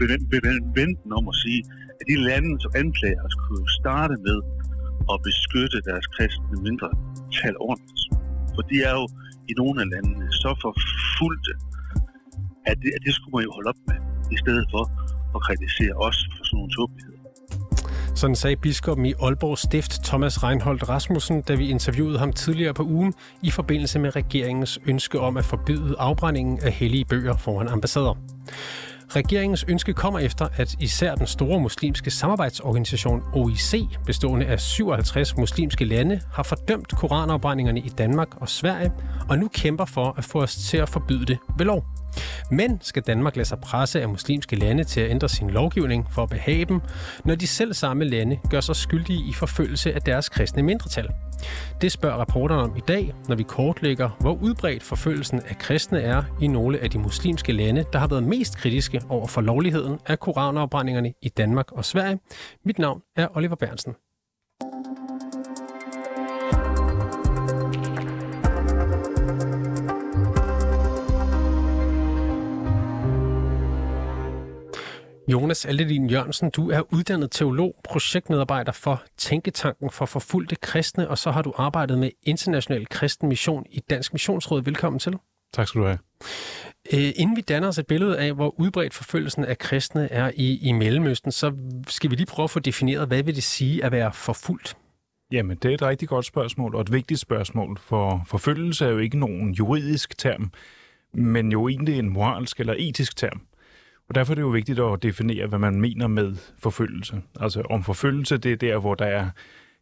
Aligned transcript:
man 0.00 0.62
vente 0.80 1.02
om 1.18 1.24
at 1.32 1.36
sige, 1.44 1.60
at 1.98 2.04
de 2.10 2.16
lande, 2.28 2.50
som 2.62 2.72
anklager 2.82 3.22
os, 3.26 3.36
kunne 3.46 3.66
starte 3.80 4.16
med 4.26 4.38
at 5.12 5.18
beskytte 5.28 5.78
deres 5.88 6.06
kristne 6.14 6.56
mindretal 6.66 7.54
ordentligt. 7.68 8.04
For 8.54 8.62
de 8.70 8.76
er 8.88 8.94
jo 9.00 9.04
i 9.50 9.52
nogle 9.60 9.76
af 9.82 9.88
landene 9.92 10.26
så 10.42 10.50
forfulgte, 10.64 11.52
at 12.70 12.76
det, 12.82 12.90
at 12.96 13.02
det 13.06 13.12
skulle 13.14 13.34
man 13.36 13.44
jo 13.48 13.52
holde 13.56 13.68
op 13.72 13.80
med, 13.88 13.98
i 14.34 14.36
stedet 14.42 14.66
for 14.72 14.84
at 15.36 15.40
kritisere 15.46 15.94
os 16.06 16.18
for 16.34 16.42
sådan 16.44 16.56
nogle 16.58 16.72
tåbeligheder. 16.76 17.16
Sådan 18.20 18.36
sagde 18.36 18.56
biskoppen 18.56 19.06
i 19.06 19.14
Aalborg 19.22 19.58
Stift 19.58 19.92
Thomas 20.04 20.42
Reinholdt 20.44 20.88
Rasmussen, 20.88 21.42
da 21.42 21.54
vi 21.54 21.68
interviewede 21.70 22.18
ham 22.18 22.32
tidligere 22.32 22.74
på 22.74 22.82
ugen 22.82 23.14
i 23.42 23.50
forbindelse 23.50 23.98
med 23.98 24.16
regeringens 24.16 24.78
ønske 24.86 25.20
om 25.20 25.36
at 25.36 25.44
forbyde 25.44 25.94
afbrændingen 25.98 26.58
af 26.62 26.72
hellige 26.72 27.04
bøger 27.04 27.36
foran 27.36 27.68
ambassader. 27.68 28.14
Regeringens 29.10 29.64
ønske 29.68 29.92
kommer 29.92 30.18
efter, 30.18 30.48
at 30.56 30.74
især 30.80 31.14
den 31.14 31.26
store 31.26 31.60
muslimske 31.60 32.10
samarbejdsorganisation 32.10 33.22
OIC, 33.34 33.74
bestående 34.06 34.46
af 34.46 34.60
57 34.60 35.36
muslimske 35.36 35.84
lande, 35.84 36.20
har 36.32 36.42
fordømt 36.42 36.88
koranafbrændingerne 36.88 37.80
i 37.80 37.88
Danmark 37.88 38.28
og 38.40 38.48
Sverige, 38.48 38.92
og 39.28 39.38
nu 39.38 39.48
kæmper 39.48 39.84
for 39.84 40.14
at 40.18 40.24
få 40.24 40.42
os 40.42 40.56
til 40.56 40.76
at 40.76 40.88
forbyde 40.88 41.26
det 41.26 41.38
ved 41.58 41.66
lov. 41.66 41.84
Men 42.50 42.78
skal 42.82 43.02
Danmark 43.02 43.36
lade 43.36 43.48
sig 43.48 43.58
presse 43.58 44.02
af 44.02 44.08
muslimske 44.08 44.56
lande 44.56 44.84
til 44.84 45.00
at 45.00 45.10
ændre 45.10 45.28
sin 45.28 45.50
lovgivning 45.50 46.06
for 46.10 46.22
at 46.22 46.28
behage 46.28 46.64
dem, 46.64 46.80
når 47.24 47.34
de 47.34 47.46
selv 47.46 47.74
samme 47.74 48.04
lande 48.04 48.38
gør 48.50 48.60
sig 48.60 48.76
skyldige 48.76 49.28
i 49.28 49.32
forfølgelse 49.32 49.94
af 49.94 50.02
deres 50.02 50.28
kristne 50.28 50.62
mindretal? 50.62 51.08
Det 51.80 51.92
spørger 51.92 52.16
rapporterne 52.16 52.62
om 52.62 52.76
i 52.76 52.80
dag, 52.88 53.14
når 53.28 53.36
vi 53.36 53.42
kortlægger, 53.42 54.10
hvor 54.20 54.32
udbredt 54.42 54.82
forfølgelsen 54.82 55.40
af 55.48 55.58
kristne 55.58 56.00
er 56.00 56.22
i 56.40 56.46
nogle 56.46 56.78
af 56.78 56.90
de 56.90 56.98
muslimske 56.98 57.52
lande, 57.52 57.84
der 57.92 57.98
har 57.98 58.06
været 58.06 58.22
mest 58.22 58.58
kritiske 58.58 59.02
over 59.08 59.26
for 59.26 59.40
lovligheden 59.40 59.98
af 60.06 60.20
koranafbrændingerne 60.20 61.12
i 61.22 61.28
Danmark 61.28 61.72
og 61.72 61.84
Sverige. 61.84 62.18
Mit 62.64 62.78
navn 62.78 63.00
er 63.16 63.28
Oliver 63.36 63.56
Bernsen. 63.56 63.94
Jonas 75.28 75.66
Aldelin 75.66 76.10
Jørgensen, 76.10 76.50
du 76.50 76.70
er 76.70 76.80
uddannet 76.92 77.30
teolog, 77.30 77.74
projektmedarbejder 77.84 78.72
for 78.72 79.02
Tænketanken 79.16 79.90
for 79.90 80.06
Forfulgte 80.06 80.56
Kristne, 80.56 81.08
og 81.08 81.18
så 81.18 81.30
har 81.30 81.42
du 81.42 81.52
arbejdet 81.56 81.98
med 81.98 82.10
International 82.22 82.86
Kristen 82.86 83.28
Mission 83.28 83.66
i 83.70 83.80
Dansk 83.90 84.12
Missionsråd. 84.12 84.62
Velkommen 84.62 84.98
til. 84.98 85.16
Tak 85.52 85.68
skal 85.68 85.80
du 85.80 85.86
have. 85.86 85.98
Øh, 86.92 87.12
inden 87.16 87.36
vi 87.36 87.40
danner 87.40 87.68
os 87.68 87.78
et 87.78 87.86
billede 87.86 88.18
af, 88.18 88.34
hvor 88.34 88.60
udbredt 88.60 88.94
forfølgelsen 88.94 89.44
af 89.44 89.58
kristne 89.58 90.12
er 90.12 90.30
i, 90.34 90.68
i 90.68 90.72
Mellemøsten, 90.72 91.32
så 91.32 91.52
skal 91.88 92.10
vi 92.10 92.16
lige 92.16 92.26
prøve 92.26 92.44
at 92.44 92.50
få 92.50 92.60
defineret, 92.60 93.08
hvad 93.08 93.22
vil 93.22 93.34
det 93.34 93.44
sige 93.44 93.84
at 93.84 93.92
være 93.92 94.12
forfulgt? 94.12 94.76
Jamen, 95.32 95.56
det 95.56 95.70
er 95.70 95.74
et 95.74 95.82
rigtig 95.82 96.08
godt 96.08 96.26
spørgsmål, 96.26 96.74
og 96.74 96.80
et 96.80 96.92
vigtigt 96.92 97.20
spørgsmål, 97.20 97.78
for 97.80 98.22
forfølgelse 98.26 98.84
er 98.84 98.90
jo 98.90 98.98
ikke 98.98 99.18
nogen 99.18 99.52
juridisk 99.52 100.18
term, 100.18 100.52
men 101.14 101.52
jo 101.52 101.68
egentlig 101.68 101.98
en 101.98 102.08
moralsk 102.08 102.60
eller 102.60 102.74
etisk 102.78 103.16
term. 103.16 103.40
Og 104.08 104.14
derfor 104.14 104.32
er 104.32 104.34
det 104.34 104.42
jo 104.42 104.48
vigtigt 104.48 104.80
at 104.80 105.02
definere, 105.02 105.46
hvad 105.46 105.58
man 105.58 105.80
mener 105.80 106.06
med 106.06 106.36
forfølgelse. 106.58 107.22
Altså 107.40 107.60
om 107.60 107.84
forfølgelse, 107.84 108.36
det 108.36 108.52
er 108.52 108.56
der, 108.56 108.78
hvor 108.78 108.94
der 108.94 109.06
er 109.06 109.30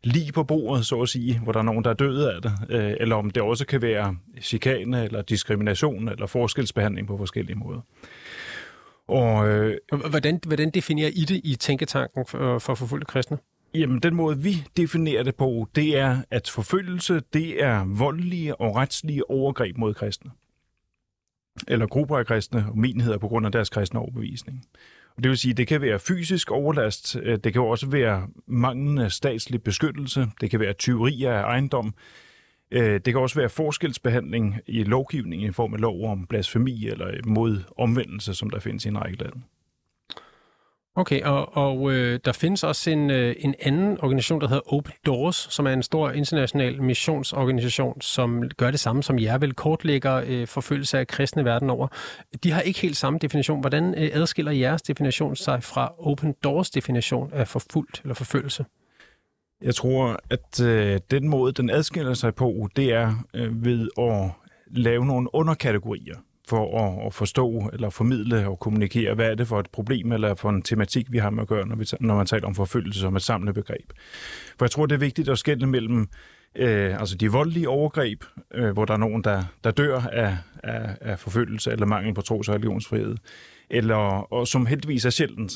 lige 0.05 0.33
på 0.33 0.45
bordet, 0.45 0.87
så 0.87 1.03
at 1.03 1.09
sige, 1.09 1.39
hvor 1.39 1.53
der 1.53 1.59
er 1.59 1.65
nogen, 1.65 1.85
der 1.85 1.91
er 1.91 1.95
døde 1.95 2.35
af 2.35 2.43
det, 2.43 2.53
øh, 2.69 2.95
eller 3.01 3.17
om 3.17 3.31
det 3.31 3.43
også 3.43 3.67
kan 3.67 3.83
være 3.83 4.17
chikane, 4.41 5.05
eller 5.05 5.23
diskrimination, 5.23 6.09
eller 6.09 6.27
forskelsbehandling 6.27 7.07
på 7.07 7.17
forskellige 7.17 7.57
måder. 7.57 7.81
Og, 9.09 9.49
øh, 9.49 9.77
hvordan, 10.11 10.41
hvordan 10.47 10.71
definerer 10.71 11.11
I 11.15 11.21
det 11.21 11.41
i 11.45 11.57
Tænketanken 11.61 12.27
for, 12.27 12.59
for 12.59 12.75
forfølgte 12.75 13.07
kristne? 13.07 13.39
Jamen, 13.75 13.99
den 13.99 14.15
måde, 14.15 14.39
vi 14.39 14.65
definerer 14.77 15.23
det 15.23 15.35
på, 15.35 15.69
det 15.75 15.99
er, 15.99 16.19
at 16.31 16.51
forfølgelse, 16.51 17.21
det 17.33 17.63
er 17.63 17.85
voldelige 17.99 18.61
og 18.61 18.77
retslige 18.77 19.31
overgreb 19.31 19.79
mod 19.79 19.95
kristne 19.95 20.31
eller 21.69 21.87
grupper 21.87 22.19
af 22.19 22.27
kristne 22.27 22.67
og 22.71 22.79
menigheder 22.79 23.19
på 23.19 23.29
grund 23.29 23.47
af 23.47 23.53
deres 23.53 23.71
kristne 23.71 24.01
overbevisning. 24.01 24.65
Og 25.17 25.23
det 25.23 25.29
vil 25.29 25.39
sige, 25.39 25.55
det 25.55 25.67
kan 25.67 25.81
være 25.81 25.99
fysisk 25.99 26.51
overlast, 26.51 27.17
øh, 27.23 27.39
det 27.45 27.53
kan 27.53 27.63
også 27.63 27.87
være 27.87 28.29
manglende 28.47 29.11
statslig 29.11 29.63
beskyttelse, 29.63 30.27
det 30.41 30.51
kan 30.51 30.61
være 30.61 30.73
tyveri 30.73 31.25
af 31.25 31.43
ejendom, 31.43 31.95
øh, 32.71 33.01
det 33.05 33.05
kan 33.05 33.17
også 33.17 33.41
være 33.41 33.49
forskelsbehandling 33.49 34.61
i 34.67 34.83
lovgivning 34.83 35.43
i 35.43 35.51
form 35.51 35.75
af 35.75 35.81
lov 35.81 36.11
om 36.11 36.27
blasfemi 36.27 36.89
eller 36.89 37.27
mod 37.27 37.59
omvendelse, 37.79 38.35
som 38.35 38.51
der 38.51 38.59
findes 38.59 38.85
i 38.85 38.89
en 38.89 39.01
række 39.01 39.19
lande. 39.19 39.41
Okay, 40.97 41.23
og, 41.23 41.57
og 41.57 41.93
øh, 41.93 42.21
der 42.25 42.33
findes 42.33 42.65
også 42.65 42.91
en, 42.91 43.11
øh, 43.11 43.37
en 43.39 43.55
anden 43.61 43.99
organisation, 44.01 44.41
der 44.41 44.49
hedder 44.49 44.73
Open 44.73 44.93
Doors, 45.07 45.47
som 45.51 45.67
er 45.67 45.71
en 45.71 45.83
stor 45.83 46.11
international 46.11 46.83
missionsorganisation, 46.83 48.01
som 48.01 48.49
gør 48.57 48.71
det 48.71 48.81
samme 48.81 49.03
som 49.03 49.19
jer, 49.19 49.39
vel 49.39 49.53
kortlægger 49.53 50.23
øh, 50.27 50.47
forfølgelse 50.47 50.99
af 50.99 51.07
kristne 51.07 51.45
verden 51.45 51.71
over. 51.71 51.89
De 52.45 52.51
har 52.51 52.61
ikke 52.61 52.81
helt 52.81 52.97
samme 52.97 53.19
definition. 53.19 53.61
Hvordan 53.61 53.95
øh, 53.95 54.11
adskiller 54.13 54.53
jeres 54.53 54.83
definition 54.83 55.37
sig 55.37 55.63
fra 55.63 55.95
Open 55.99 56.35
Doors 56.45 56.71
definition 56.71 57.31
af 57.33 57.49
forfulgt 57.49 58.01
eller 58.05 58.15
forfølgelse? 58.15 58.65
Jeg 59.63 59.75
tror, 59.75 60.21
at 60.31 60.61
øh, 60.61 61.01
den 61.11 61.29
måde, 61.29 61.53
den 61.53 61.71
adskiller 61.71 62.15
sig 62.15 62.35
på, 62.35 62.69
det 62.77 62.93
er 62.93 63.25
øh, 63.35 63.65
ved 63.65 63.89
at 63.99 64.31
lave 64.71 65.07
nogle 65.07 65.35
underkategorier 65.35 66.17
for 66.49 66.81
at, 66.81 67.07
at 67.07 67.15
forstå 67.15 67.71
eller 67.73 67.91
formidle 67.91 68.49
og 68.49 68.59
kommunikere, 68.59 69.15
hvad 69.15 69.31
er 69.31 69.35
det 69.35 69.49
for 69.49 69.61
et 69.61 69.71
problem 69.73 70.13
eller 70.13 70.35
for 70.35 70.51
en 70.51 70.63
tematik, 70.63 71.13
vi 71.13 71.19
har 71.19 71.31
med 71.31 71.43
at 71.43 71.49
gøre, 71.49 71.67
når, 71.67 71.77
vi, 71.77 71.87
når 72.01 72.17
man 72.17 72.27
taler 72.27 72.47
om 72.47 72.55
forfølgelse 72.55 73.01
som 73.01 73.17
et 73.17 73.23
samlet 73.23 73.55
begreb. 73.55 73.93
For 74.59 74.65
jeg 74.65 74.71
tror, 74.71 74.87
det 74.87 74.95
er 74.95 74.99
vigtigt 74.99 75.29
at 75.29 75.39
skille 75.39 75.67
mellem 75.67 76.09
øh, 76.57 77.01
altså 77.01 77.17
de 77.17 77.33
voldelige 77.33 77.69
overgreb, 77.69 78.25
øh, 78.55 78.71
hvor 78.71 78.85
der 78.85 78.95
er 78.95 78.99
nogen, 78.99 79.25
der, 79.25 79.43
der 79.65 79.71
dør 79.71 80.01
af, 80.01 80.37
af, 80.63 80.97
af 81.01 81.19
forfølgelse 81.19 81.73
eller 81.73 81.87
mangel 81.87 82.15
på 82.15 82.23
tros- 82.23 82.49
og 82.49 82.55
religionsfrihed, 82.55 83.17
eller, 83.71 84.33
og 84.33 84.49
som 84.49 84.67
heldigvis 84.67 85.05
er 85.05 85.11
sjældent, 85.11 85.53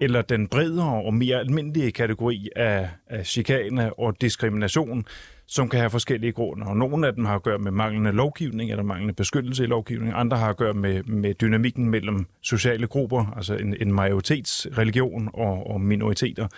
eller 0.00 0.22
den 0.22 0.48
bredere 0.48 1.02
og 1.04 1.14
mere 1.14 1.36
almindelige 1.36 1.92
kategori 1.92 2.48
af, 2.56 2.88
af 3.06 3.26
chikane 3.26 3.98
og 3.98 4.20
diskrimination, 4.20 5.04
som 5.46 5.68
kan 5.68 5.80
have 5.80 5.90
forskellige 5.90 6.32
grunde. 6.32 6.66
Og 6.66 6.76
nogle 6.76 7.06
af 7.06 7.14
dem 7.14 7.24
har 7.24 7.34
at 7.34 7.42
gøre 7.42 7.58
med 7.58 7.72
manglende 7.72 8.12
lovgivning 8.12 8.70
eller 8.70 8.82
manglende 8.82 9.14
beskyttelse 9.14 9.64
i 9.64 9.66
lovgivning. 9.66 10.12
Andre 10.14 10.36
har 10.36 10.48
at 10.48 10.56
gøre 10.56 10.74
med, 10.74 11.02
med 11.02 11.34
dynamikken 11.34 11.90
mellem 11.90 12.26
sociale 12.42 12.86
grupper, 12.86 13.32
altså 13.36 13.54
en, 13.54 13.76
en 13.80 13.92
majoritetsreligion 13.92 15.30
og, 15.34 15.70
og 15.70 15.80
minoriteter. 15.80 16.48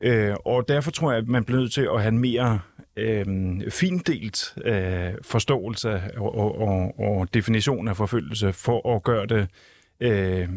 Øh, 0.00 0.34
og 0.44 0.68
derfor 0.68 0.90
tror 0.90 1.10
jeg, 1.10 1.18
at 1.18 1.28
man 1.28 1.44
bliver 1.44 1.60
nødt 1.60 1.72
til 1.72 1.88
at 1.94 2.00
have 2.00 2.12
en 2.12 2.18
mere 2.18 2.60
øh, 2.96 3.26
findelt 3.70 4.54
øh, 4.64 5.10
forståelse 5.22 6.02
og, 6.16 6.34
og, 6.34 6.60
og, 6.60 6.98
og 6.98 7.34
definition 7.34 7.88
af 7.88 7.96
forfølgelse 7.96 8.52
for 8.52 8.96
at 8.96 9.02
gøre 9.02 9.26
det 9.26 9.48
øh, 10.00 10.48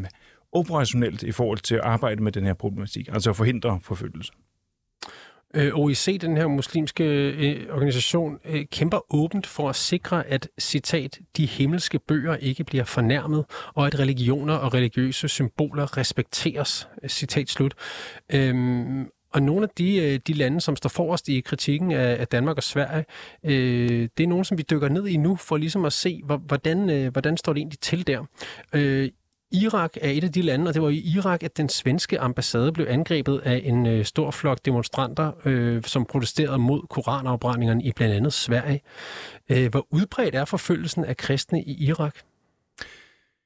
operationelt 0.55 1.23
i 1.23 1.31
forhold 1.31 1.59
til 1.59 1.75
at 1.75 1.81
arbejde 1.81 2.23
med 2.23 2.31
den 2.31 2.45
her 2.45 2.53
problematik, 2.53 3.07
altså 3.07 3.29
at 3.29 3.35
forhindre 3.35 3.79
forfølgelse. 3.81 4.31
Øh, 5.55 5.71
OIC, 5.73 6.19
den 6.21 6.37
her 6.37 6.47
muslimske 6.47 7.03
øh, 7.03 7.75
organisation, 7.75 8.39
øh, 8.45 8.65
kæmper 8.71 9.15
åbent 9.15 9.47
for 9.47 9.69
at 9.69 9.75
sikre, 9.75 10.27
at, 10.27 10.49
citat, 10.59 11.19
de 11.37 11.45
himmelske 11.45 11.99
bøger 11.99 12.35
ikke 12.35 12.63
bliver 12.63 12.83
fornærmet, 12.83 13.45
og 13.73 13.87
at 13.87 13.99
religioner 13.99 14.53
og 14.53 14.73
religiøse 14.73 15.27
symboler 15.27 15.97
respekteres, 15.97 16.87
øh, 17.03 17.09
citat 17.09 17.49
slut. 17.49 17.73
Øhm, 18.33 19.05
og 19.33 19.41
nogle 19.41 19.63
af 19.63 19.69
de, 19.77 19.95
øh, 19.95 20.19
de 20.27 20.33
lande, 20.33 20.61
som 20.61 20.75
står 20.75 20.89
forrest 20.89 21.29
i 21.29 21.39
kritikken 21.39 21.91
af, 21.91 22.27
Danmark 22.27 22.57
og 22.57 22.63
Sverige, 22.63 23.05
øh, 23.43 24.09
det 24.17 24.23
er 24.23 24.27
nogle, 24.27 24.45
som 24.45 24.57
vi 24.57 24.63
dykker 24.69 24.89
ned 24.89 25.07
i 25.07 25.17
nu, 25.17 25.35
for 25.35 25.57
ligesom 25.57 25.85
at 25.85 25.93
se, 25.93 26.21
hvordan, 26.23 26.89
øh, 26.89 27.11
hvordan 27.11 27.37
står 27.37 27.53
det 27.53 27.59
egentlig 27.59 27.79
til 27.79 28.07
der. 28.07 28.25
Øh, 28.73 29.09
Irak 29.63 29.97
er 30.01 30.09
et 30.09 30.23
af 30.23 30.31
de 30.31 30.41
lande, 30.41 30.67
og 30.67 30.73
det 30.73 30.81
var 30.81 30.89
i 30.89 31.13
Irak, 31.15 31.43
at 31.43 31.57
den 31.57 31.69
svenske 31.69 32.19
ambassade 32.19 32.71
blev 32.71 32.87
angrebet 32.89 33.41
af 33.45 33.61
en 33.63 33.85
øh, 33.85 34.05
stor 34.05 34.31
flok 34.31 34.57
demonstranter, 34.65 35.31
øh, 35.45 35.83
som 35.83 36.05
protesterede 36.05 36.57
mod 36.57 36.81
koranafbrændingerne 36.89 37.83
i 37.83 37.91
blandt 37.95 38.15
andet 38.15 38.33
Sverige. 38.33 38.81
Øh, 39.49 39.71
hvor 39.71 39.87
udbredt 39.89 40.35
er 40.35 40.45
forfølgelsen 40.45 41.05
af 41.05 41.17
kristne 41.17 41.63
i 41.63 41.85
Irak? 41.87 42.15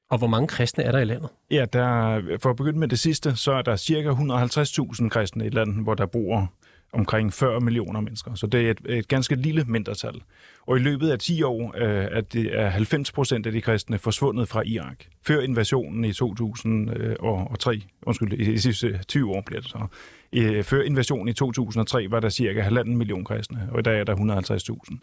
Og 0.09 0.17
hvor 0.17 0.27
mange 0.27 0.47
kristne 0.47 0.83
er 0.83 0.91
der 0.91 0.99
i 0.99 1.05
landet? 1.05 1.29
Ja, 1.51 1.65
der, 1.73 2.21
for 2.41 2.49
at 2.49 2.55
begynde 2.55 2.79
med 2.79 2.87
det 2.87 2.99
sidste, 2.99 3.35
så 3.35 3.51
er 3.51 3.61
der 3.61 3.75
cirka 3.75 4.09
150.000 4.09 5.09
kristne 5.09 5.45
i 5.45 5.49
landet, 5.49 5.83
hvor 5.83 5.93
der 5.93 6.05
bor 6.05 6.53
omkring 6.93 7.33
40 7.33 7.59
millioner 7.59 8.01
mennesker. 8.01 8.35
Så 8.35 8.47
det 8.47 8.67
er 8.67 8.71
et, 8.71 8.79
et 8.85 9.07
ganske 9.07 9.35
lille 9.35 9.63
mindretal. 9.63 10.21
Og 10.69 10.77
i 10.77 10.79
løbet 10.79 11.09
af 11.09 11.19
10 11.19 11.43
år 11.43 11.73
øh, 11.77 12.23
det, 12.33 12.59
er 12.59 12.69
90 12.69 13.11
procent 13.11 13.45
af 13.45 13.51
de 13.51 13.61
kristne 13.61 13.97
forsvundet 13.97 14.47
fra 14.47 14.61
Irak. 14.65 14.97
Før 15.27 15.41
invasionen 15.41 16.05
i 16.05 16.13
2003, 16.13 17.73
øh, 17.75 17.81
undskyld, 18.05 18.33
i 18.33 18.51
de 18.51 18.61
sidste 18.61 18.99
20 19.07 19.31
år 19.31 19.43
bliver 19.45 19.61
det 19.61 19.69
så. 19.69 19.87
Øh, 20.33 20.63
før 20.63 20.81
invasionen 20.81 21.27
i 21.27 21.33
2003 21.33 22.07
var 22.09 22.19
der 22.19 22.29
cirka 22.29 22.61
halvanden 22.61 22.97
million 22.97 23.25
kristne, 23.25 23.69
og 23.71 23.79
i 23.79 23.83
dag 23.83 23.99
er 23.99 24.03
der 24.03 24.15
150.000. 24.15 24.97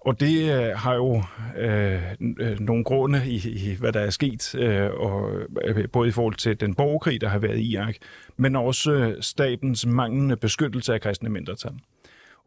og 0.00 0.20
det 0.20 0.52
øh, 0.54 0.76
har 0.76 0.94
jo 0.94 1.22
øh, 1.58 2.02
øh, 2.40 2.60
nogle 2.60 2.84
grunde 2.84 3.22
i, 3.26 3.36
i, 3.48 3.76
hvad 3.78 3.92
der 3.92 4.00
er 4.00 4.10
sket, 4.10 4.54
øh, 4.54 4.90
og, 4.90 5.30
øh, 5.64 5.88
både 5.88 6.08
i 6.08 6.12
forhold 6.12 6.34
til 6.34 6.60
den 6.60 6.74
borgerkrig, 6.74 7.20
der 7.20 7.28
har 7.28 7.38
været 7.38 7.58
i 7.58 7.72
Irak, 7.72 7.94
men 8.36 8.56
også 8.56 8.92
øh, 8.92 9.22
statens 9.22 9.86
manglende 9.86 10.36
beskyttelse 10.36 10.94
af 10.94 11.00
kristne 11.00 11.28
mindretal. 11.28 11.72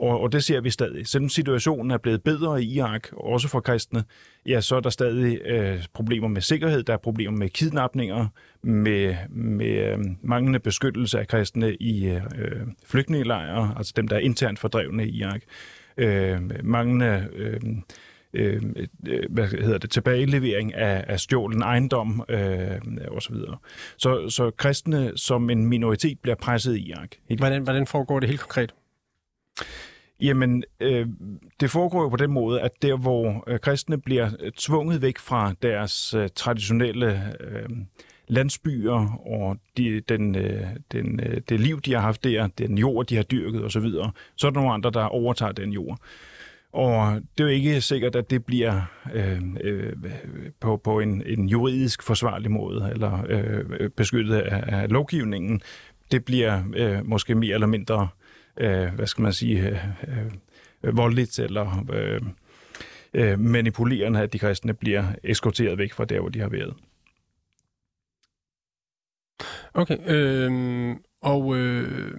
Og, 0.03 0.19
og 0.21 0.31
det 0.31 0.43
ser 0.43 0.61
vi 0.61 0.69
stadig. 0.69 1.07
Selvom 1.07 1.29
situationen 1.29 1.91
er 1.91 1.97
blevet 1.97 2.23
bedre 2.23 2.63
i 2.63 2.75
Irak, 2.75 3.07
også 3.11 3.47
for 3.47 3.59
kristne, 3.59 4.03
ja, 4.45 4.61
så 4.61 4.75
er 4.75 4.79
der 4.79 4.89
stadig 4.89 5.41
øh, 5.45 5.85
problemer 5.93 6.27
med 6.27 6.41
sikkerhed, 6.41 6.83
der 6.83 6.93
er 6.93 6.97
problemer 6.97 7.37
med 7.37 7.49
kidnapninger, 7.49 8.27
med, 8.63 9.15
med 9.29 9.67
øh, 9.67 9.99
manglende 10.21 10.59
beskyttelse 10.59 11.19
af 11.19 11.27
kristne 11.27 11.75
i 11.75 12.05
øh, 12.07 12.21
flygtningelejre, 12.85 13.73
altså 13.77 13.93
dem, 13.95 14.07
der 14.07 14.15
er 14.15 14.19
internt 14.19 14.59
fordrevne 14.59 15.07
i 15.07 15.19
Irak. 15.19 15.41
Øh, 15.97 16.39
manglende... 16.63 17.27
Øh, 17.35 17.61
øh, 18.33 18.61
øh 19.07 19.19
hvad 19.29 19.47
hedder 19.47 19.77
det, 19.77 19.91
tilbagelevering 19.91 20.73
af, 20.73 21.03
af 21.07 21.19
stjålen 21.19 21.61
ejendom 21.61 22.23
øh, 22.29 22.79
og 23.07 23.21
så 23.21 23.33
videre. 23.33 23.57
Så, 23.97 24.29
så 24.29 24.51
kristne 24.57 25.11
som 25.15 25.49
en 25.49 25.65
minoritet 25.65 26.19
bliver 26.19 26.35
presset 26.35 26.75
i 26.75 26.89
Irak. 26.89 27.09
Hvordan, 27.37 27.63
hvordan 27.63 27.87
foregår 27.87 28.19
det 28.19 28.29
helt 28.29 28.41
konkret? 28.41 28.73
Jamen, 30.23 30.63
øh, 30.79 31.07
det 31.59 31.71
foregår 31.71 32.01
jo 32.01 32.09
på 32.09 32.17
den 32.17 32.31
måde, 32.31 32.61
at 32.61 32.71
der, 32.81 32.97
hvor 32.97 33.43
øh, 33.47 33.59
kristne 33.59 34.01
bliver 34.01 34.29
øh, 34.39 34.51
tvunget 34.51 35.01
væk 35.01 35.17
fra 35.17 35.53
deres 35.61 36.13
øh, 36.13 36.29
traditionelle 36.35 37.35
øh, 37.39 37.69
landsbyer 38.27 39.19
og 39.25 39.57
de, 39.77 40.01
den, 40.09 40.35
øh, 40.35 40.67
den, 40.91 41.19
øh, 41.19 41.41
det 41.49 41.59
liv, 41.59 41.81
de 41.81 41.93
har 41.93 41.99
haft 41.99 42.23
der, 42.23 42.47
den 42.47 42.77
jord, 42.77 43.05
de 43.05 43.15
har 43.15 43.23
dyrket 43.23 43.63
osv., 43.65 43.91
så, 43.91 44.09
så 44.35 44.47
er 44.47 44.51
der 44.51 44.59
nogle 44.59 44.73
andre, 44.73 44.91
der 44.91 45.03
overtager 45.03 45.51
den 45.51 45.71
jord. 45.71 45.97
Og 46.73 47.21
det 47.37 47.43
er 47.43 47.47
jo 47.47 47.53
ikke 47.53 47.81
sikkert, 47.81 48.15
at 48.15 48.29
det 48.29 48.45
bliver 48.45 48.81
øh, 49.13 49.41
øh, 49.61 49.93
på, 50.59 50.77
på 50.77 50.99
en, 50.99 51.23
en 51.25 51.49
juridisk 51.49 52.03
forsvarlig 52.03 52.51
måde, 52.51 52.89
eller 52.93 53.25
øh, 53.29 53.89
beskyttet 53.89 54.35
af, 54.35 54.81
af 54.81 54.89
lovgivningen. 54.89 55.61
Det 56.11 56.25
bliver 56.25 56.63
øh, 56.75 57.05
måske 57.05 57.35
mere 57.35 57.53
eller 57.53 57.67
mindre 57.67 58.01
øh, 58.01 58.22
hvad 58.95 59.07
skal 59.07 59.21
man 59.21 59.33
sige, 59.33 59.69
øh, 59.69 60.25
øh, 60.83 60.97
voldeligt 60.97 61.39
eller 61.39 61.85
øh, 61.93 62.21
øh, 63.13 63.39
manipulerende, 63.39 64.21
at 64.21 64.33
de 64.33 64.39
kristne 64.39 64.73
bliver 64.73 65.05
eskorteret 65.23 65.77
væk 65.77 65.93
fra 65.93 66.05
der, 66.05 66.19
hvor 66.19 66.29
de 66.29 66.39
har 66.39 66.49
været. 66.49 66.73
Okay, 69.73 69.97
øh, 70.05 70.95
og 71.21 71.55
øh, 71.55 72.11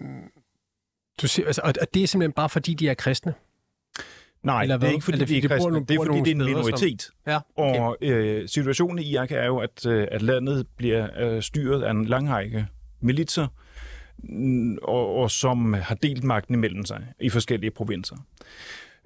du 1.22 1.28
siger, 1.28 1.46
altså, 1.46 1.60
og 1.64 1.94
det 1.94 2.02
er 2.02 2.06
simpelthen 2.06 2.32
bare 2.32 2.48
fordi, 2.48 2.74
de 2.74 2.88
er 2.88 2.94
kristne? 2.94 3.34
Nej, 4.42 4.62
Eller 4.62 4.76
det 4.76 4.88
er 4.88 4.92
ikke 4.92 5.04
fordi, 5.04 5.18
det, 5.18 5.28
de 5.28 5.36
er 5.36 5.48
kristne. 5.48 5.80
Det 5.80 5.90
er 5.90 6.04
fordi, 6.04 6.18
det 6.18 6.28
er 6.28 6.30
en 6.30 6.44
minoritet. 6.44 7.02
Som... 7.02 7.14
Ja, 7.26 7.38
okay. 7.56 7.80
Og 7.80 7.96
øh, 8.00 8.48
situationen 8.48 8.98
i 8.98 9.02
Irak 9.02 9.32
er 9.32 9.44
jo, 9.44 9.58
at, 9.58 9.86
øh, 9.86 10.08
at 10.10 10.22
landet 10.22 10.66
bliver 10.76 11.08
øh, 11.20 11.42
styret 11.42 11.82
af 11.82 11.90
en 11.90 12.04
lang 12.04 12.30
række 12.30 12.66
militser, 13.00 13.46
og, 14.82 15.16
og 15.16 15.30
som 15.30 15.72
har 15.72 15.94
delt 15.94 16.24
magten 16.24 16.54
imellem 16.54 16.84
sig 16.84 17.06
i 17.20 17.30
forskellige 17.30 17.70
provinser. 17.70 18.16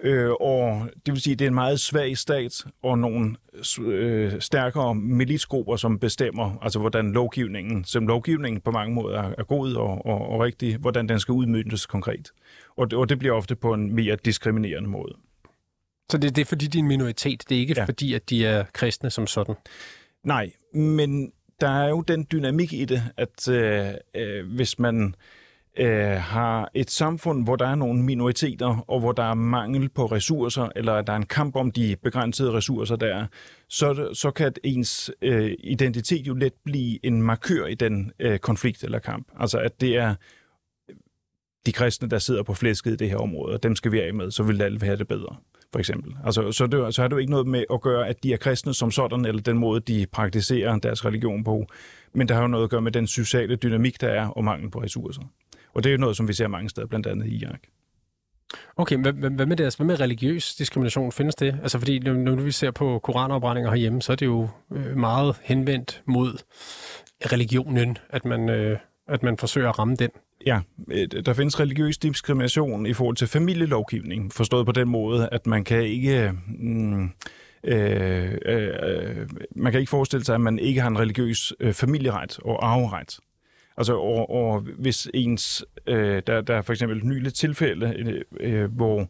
Øh, 0.03 0.31
og 0.31 0.89
det 1.05 1.13
vil 1.13 1.21
sige, 1.21 1.31
at 1.31 1.39
det 1.39 1.45
er 1.45 1.49
en 1.49 1.55
meget 1.55 1.79
svag 1.79 2.17
stat 2.17 2.65
og 2.83 2.99
nogle 2.99 3.35
øh, 3.81 4.41
stærkere 4.41 4.95
militsgrupper, 4.95 5.75
som 5.75 5.99
bestemmer, 5.99 6.57
altså 6.61 6.79
hvordan 6.79 7.11
lovgivningen, 7.11 7.83
som 7.83 8.07
lovgivningen 8.07 8.61
på 8.61 8.71
mange 8.71 8.95
måder 8.95 9.23
er, 9.23 9.33
er 9.37 9.43
god 9.43 9.73
og, 9.73 10.05
og, 10.05 10.29
og 10.29 10.39
rigtig, 10.39 10.77
hvordan 10.77 11.09
den 11.09 11.19
skal 11.19 11.31
udmyndes 11.31 11.85
konkret. 11.85 12.31
Og, 12.77 12.87
og 12.93 13.09
det 13.09 13.19
bliver 13.19 13.33
ofte 13.33 13.55
på 13.55 13.73
en 13.73 13.95
mere 13.95 14.15
diskriminerende 14.25 14.89
måde. 14.89 15.13
Så 16.11 16.17
det, 16.17 16.35
det 16.35 16.41
er 16.41 16.45
fordi, 16.45 16.67
de 16.67 16.77
er 16.77 16.81
en 16.81 16.87
minoritet, 16.87 17.43
det 17.49 17.55
er 17.55 17.59
ikke 17.59 17.73
ja. 17.77 17.85
fordi, 17.85 18.13
at 18.13 18.29
de 18.29 18.45
er 18.45 18.63
kristne 18.73 19.09
som 19.09 19.27
sådan? 19.27 19.55
Nej, 20.23 20.51
men 20.73 21.31
der 21.61 21.69
er 21.69 21.89
jo 21.89 22.01
den 22.01 22.27
dynamik 22.31 22.73
i 22.73 22.85
det, 22.85 23.03
at 23.17 23.47
øh, 23.49 23.93
øh, 24.15 24.55
hvis 24.55 24.79
man 24.79 25.15
øh, 25.77 26.17
har 26.21 26.71
et 26.73 26.91
samfund, 26.91 27.43
hvor 27.43 27.55
der 27.55 27.67
er 27.67 27.75
nogle 27.75 28.03
minoriteter, 28.03 28.83
og 28.87 28.99
hvor 28.99 29.11
der 29.11 29.23
er 29.23 29.33
mangel 29.33 29.89
på 29.89 30.05
ressourcer, 30.05 30.69
eller 30.75 31.01
der 31.01 31.13
er 31.13 31.17
en 31.17 31.25
kamp 31.25 31.55
om 31.55 31.71
de 31.71 31.95
begrænsede 32.03 32.51
ressourcer, 32.51 32.95
der 32.95 33.15
er, 33.15 33.25
så, 33.69 34.09
så 34.13 34.31
kan 34.31 34.53
ens 34.63 35.11
øh, 35.21 35.53
identitet 35.59 36.27
jo 36.27 36.33
let 36.33 36.53
blive 36.65 37.05
en 37.05 37.21
markør 37.21 37.65
i 37.65 37.75
den 37.75 38.11
øh, 38.19 38.39
konflikt 38.39 38.83
eller 38.83 38.99
kamp. 38.99 39.27
Altså 39.39 39.59
at 39.59 39.81
det 39.81 39.95
er 39.95 40.09
øh, 40.09 40.95
de 41.65 41.71
kristne, 41.71 42.09
der 42.09 42.19
sidder 42.19 42.43
på 42.43 42.53
flæsket 42.53 42.91
i 42.91 42.95
det 42.95 43.09
her 43.09 43.17
område, 43.17 43.53
og 43.53 43.63
dem 43.63 43.75
skal 43.75 43.91
vi 43.91 43.99
af 43.99 44.13
med, 44.13 44.31
så 44.31 44.43
vil 44.43 44.61
alle 44.61 44.81
have 44.81 44.97
det 44.97 45.07
bedre 45.07 45.35
for 45.71 45.79
eksempel. 45.79 46.15
Altså, 46.25 46.51
så, 46.51 46.67
det, 46.67 46.95
så 46.95 47.01
har 47.01 47.07
du 47.07 47.17
ikke 47.17 47.31
noget 47.31 47.47
med 47.47 47.63
at 47.73 47.81
gøre, 47.81 48.07
at 48.07 48.23
de 48.23 48.33
er 48.33 48.37
kristne 48.37 48.73
som 48.73 48.91
sådan, 48.91 49.25
eller 49.25 49.41
den 49.41 49.57
måde, 49.57 49.79
de 49.79 50.05
praktiserer 50.11 50.79
deres 50.79 51.05
religion 51.05 51.43
på, 51.43 51.65
men 52.13 52.27
det 52.27 52.35
har 52.35 52.41
jo 52.41 52.47
noget 52.47 52.63
at 52.63 52.69
gøre 52.69 52.81
med 52.81 52.91
den 52.91 53.07
sociale 53.07 53.55
dynamik, 53.55 54.01
der 54.01 54.07
er, 54.07 54.27
og 54.27 54.43
mangel 54.43 54.69
på 54.69 54.81
ressourcer. 54.81 55.21
Og 55.73 55.83
det 55.83 55.89
er 55.89 55.93
jo 55.93 55.99
noget, 55.99 56.17
som 56.17 56.27
vi 56.27 56.33
ser 56.33 56.47
mange 56.47 56.69
steder, 56.69 56.87
blandt 56.87 57.07
andet 57.07 57.25
i 57.27 57.35
Irak. 57.35 57.59
Okay, 58.77 58.97
hvad, 58.97 59.13
hvad, 59.13 59.45
med 59.45 59.57
det? 59.57 59.75
Hvad 59.75 59.85
med 59.85 59.99
religiøs 59.99 60.55
diskrimination? 60.55 61.11
Findes 61.11 61.35
det? 61.35 61.59
Altså 61.61 61.79
fordi 61.79 61.99
når, 61.99 62.13
når 62.13 62.35
vi 62.35 62.51
ser 62.51 62.71
på 62.71 62.99
koranopbrændinger 62.99 63.69
herhjemme, 63.69 64.01
så 64.01 64.11
er 64.11 64.15
det 64.15 64.25
jo 64.25 64.49
øh, 64.71 64.97
meget 64.97 65.35
henvendt 65.41 66.03
mod 66.05 66.37
religionen, 67.31 67.97
at 68.09 68.25
man, 68.25 68.49
øh, 68.49 68.77
at 69.07 69.23
man 69.23 69.37
forsøger 69.37 69.69
at 69.69 69.79
ramme 69.79 69.95
den. 69.95 70.09
Ja, 70.45 70.59
øh, 70.91 71.07
der 71.25 71.33
findes 71.33 71.59
religiøs 71.59 71.97
diskrimination 71.97 72.85
i 72.85 72.93
forhold 72.93 73.15
til 73.15 73.27
familielovgivning, 73.27 74.33
forstået 74.33 74.65
på 74.65 74.71
den 74.71 74.89
måde, 74.89 75.29
at 75.31 75.47
man 75.47 75.63
kan 75.63 75.83
ikke... 75.83 76.31
Mm, 76.47 77.11
Øh, 77.63 78.37
øh, 78.45 79.29
man 79.55 79.71
kan 79.71 79.79
ikke 79.79 79.89
forestille 79.89 80.25
sig, 80.25 80.35
at 80.35 80.41
man 80.41 80.59
ikke 80.59 80.81
har 80.81 80.87
en 80.87 80.99
religiøs 80.99 81.53
øh, 81.59 81.73
familieret 81.73 82.39
og 82.45 82.67
arveret. 82.67 83.19
Altså, 83.77 83.93
og, 83.93 84.29
og 84.29 84.59
hvis 84.59 85.07
ens, 85.13 85.65
øh, 85.87 86.21
der, 86.27 86.41
der 86.41 86.55
er 86.55 86.61
for 86.61 86.73
eksempel 86.73 86.97
et 86.97 87.03
nyligt 87.03 87.35
tilfælde, 87.35 87.93
øh, 87.97 88.21
øh 88.39 88.71
hvor 88.71 89.07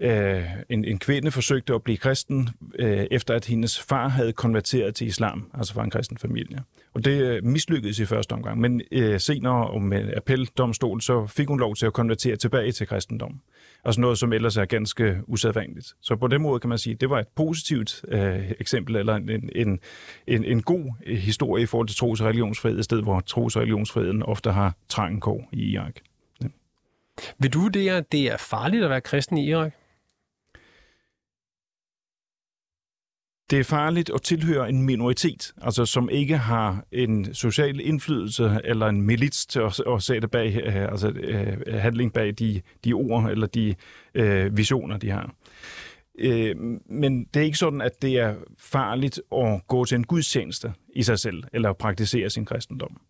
øh, 0.00 0.44
en, 0.68 0.84
en 0.84 0.98
kvinde 0.98 1.30
forsøgte 1.30 1.74
at 1.74 1.82
blive 1.82 1.96
kristen, 1.96 2.48
øh, 2.78 3.06
efter 3.10 3.34
at 3.34 3.44
hendes 3.44 3.80
far 3.80 4.08
havde 4.08 4.32
konverteret 4.32 4.94
til 4.94 5.06
islam, 5.06 5.50
altså 5.54 5.74
fra 5.74 5.84
en 5.84 5.90
kristen 5.90 6.18
familie. 6.18 6.58
Og 6.94 7.04
det 7.04 7.22
øh, 7.22 7.44
mislykkedes 7.44 7.98
i 7.98 8.04
første 8.04 8.32
omgang, 8.32 8.60
men 8.60 8.80
øh, 8.92 9.20
senere 9.20 9.66
og 9.66 9.82
med 9.82 10.12
appeldomstol, 10.16 11.00
så 11.00 11.26
fik 11.26 11.48
hun 11.48 11.60
lov 11.60 11.76
til 11.76 11.86
at 11.86 11.92
konvertere 11.92 12.36
tilbage 12.36 12.72
til 12.72 12.86
kristendom. 12.86 13.40
Altså 13.84 14.00
noget, 14.00 14.18
som 14.18 14.32
ellers 14.32 14.56
er 14.56 14.64
ganske 14.64 15.20
usædvanligt. 15.26 15.94
Så 16.00 16.16
på 16.16 16.26
den 16.26 16.42
måde 16.42 16.60
kan 16.60 16.68
man 16.68 16.78
sige, 16.78 16.94
at 16.94 17.00
det 17.00 17.10
var 17.10 17.20
et 17.20 17.28
positivt 17.36 18.04
øh, 18.08 18.52
eksempel, 18.60 18.96
eller 18.96 19.14
en, 19.14 19.50
en, 19.54 19.80
en, 20.26 20.44
en 20.44 20.62
god 20.62 20.92
øh, 21.06 21.16
historie 21.16 21.62
i 21.62 21.66
forhold 21.66 21.88
til 21.88 21.96
tros- 21.96 22.20
og 22.20 22.26
religionsfrihed, 22.26 22.78
et 22.78 22.84
sted, 22.84 23.02
hvor 23.02 23.20
tros- 23.20 23.56
og 23.56 23.62
religionsfriheden 23.62 24.22
ofte 24.22 24.50
har 24.50 24.74
trangen 24.88 25.20
kår 25.20 25.48
i 25.52 25.72
Irak. 25.72 25.94
Ja. 26.42 26.48
Vil 27.38 27.52
du 27.52 27.60
vurdere, 27.60 27.96
at 27.96 28.12
det 28.12 28.32
er 28.32 28.36
farligt 28.36 28.84
at 28.84 28.90
være 28.90 29.00
kristen 29.00 29.38
i 29.38 29.48
Irak? 29.48 29.72
Det 33.50 33.58
er 33.60 33.64
farligt 33.64 34.10
at 34.14 34.22
tilhøre 34.22 34.68
en 34.68 34.82
minoritet, 34.82 35.52
altså 35.62 35.86
som 35.86 36.08
ikke 36.10 36.36
har 36.36 36.84
en 36.92 37.34
social 37.34 37.80
indflydelse 37.80 38.60
eller 38.64 38.86
en 38.86 39.02
milits 39.02 39.46
til 39.46 39.60
at, 39.60 39.80
at 39.88 40.02
sætte 40.02 40.28
bag, 40.28 40.62
øh, 40.66 40.82
altså 40.82 41.08
øh, 41.08 41.74
handling 41.80 42.12
bag 42.12 42.34
de, 42.38 42.62
de 42.84 42.92
ord 42.92 43.30
eller 43.30 43.46
de 43.46 43.74
øh, 44.14 44.56
visioner, 44.56 44.96
de 44.96 45.10
har. 45.10 45.34
Øh, 46.18 46.56
men 46.86 47.24
det 47.24 47.40
er 47.40 47.44
ikke 47.44 47.58
sådan, 47.58 47.80
at 47.80 48.02
det 48.02 48.18
er 48.18 48.34
farligt 48.58 49.20
at 49.32 49.66
gå 49.68 49.84
til 49.84 49.96
en 49.96 50.04
gudstjeneste 50.04 50.72
i 50.94 51.02
sig 51.02 51.18
selv, 51.18 51.44
eller 51.52 51.70
at 51.70 51.76
praktisere 51.76 52.30
sin 52.30 52.44
kristendom. 52.44 53.00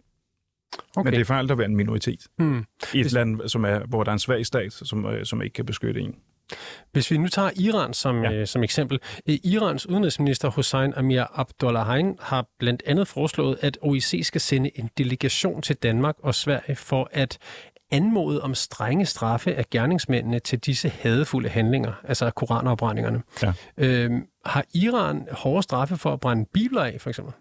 Okay. 0.97 1.07
Men 1.07 1.13
det 1.13 1.21
er 1.21 1.25
farligt 1.25 1.53
at 1.53 1.59
være 1.59 1.69
en 1.69 1.77
minoritet 1.77 2.27
hmm. 2.39 2.65
i 2.95 3.01
et 3.01 3.05
det... 3.05 3.13
land, 3.13 3.49
som 3.49 3.65
er, 3.65 3.87
hvor 3.87 4.05
der 4.05 4.11
er 4.11 4.13
en 4.13 4.19
svag 4.19 4.47
stat, 4.47 4.73
som, 4.73 5.07
øh, 5.07 5.25
som 5.25 5.43
ikke 5.43 5.55
kan 5.55 5.67
beskytte 5.67 6.01
en. 6.01 6.15
Hvis 6.93 7.11
vi 7.11 7.19
nu 7.19 7.29
tager 7.29 7.51
Iran 7.57 7.95
som, 7.95 8.25
ja. 8.25 8.33
øh, 8.33 8.47
som 8.47 8.63
eksempel. 8.63 9.01
Øh, 9.29 9.39
Irans 9.45 9.87
udenrigsminister 9.87 10.51
Hussein 10.51 10.95
Amir 10.97 11.25
Abdullahian 11.35 12.19
har 12.21 12.47
blandt 12.59 12.83
andet 12.87 13.09
foreslået, 13.09 13.59
at 13.61 13.79
OIC 13.83 14.21
skal 14.23 14.41
sende 14.41 14.79
en 14.79 14.91
delegation 14.99 15.63
til 15.63 15.77
Danmark 15.77 16.15
og 16.19 16.35
Sverige 16.35 16.77
for 16.77 17.09
at 17.13 17.39
anmode 17.91 18.43
om 18.43 18.55
strenge 18.55 19.07
straffe 19.07 19.55
af 19.55 19.71
gerningsmændene 19.71 20.39
til 20.39 20.59
disse 20.59 20.89
hadefulde 20.89 21.49
handlinger, 21.49 21.93
altså 22.05 22.31
koranopbrændingerne. 22.31 23.23
Ja. 23.43 23.53
Øh, 23.77 24.11
har 24.47 24.65
Iran 24.75 25.29
hårde 25.33 25.63
straffe 25.63 25.97
for 25.97 26.13
at 26.13 26.21
brænde 26.21 26.47
bibler 26.55 26.83
af, 26.83 26.97
for 27.01 27.11
eksempel? 27.11 27.35